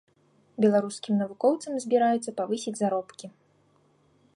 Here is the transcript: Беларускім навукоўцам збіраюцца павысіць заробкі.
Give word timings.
Беларускім 0.63 1.13
навукоўцам 1.21 1.77
збіраюцца 1.83 2.35
павысіць 2.41 2.77
заробкі. 2.81 3.25